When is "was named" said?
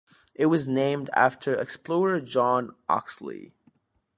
0.47-1.11